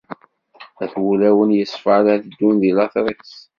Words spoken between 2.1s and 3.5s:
ad ddun di later-is.